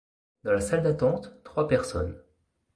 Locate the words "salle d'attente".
0.61-1.31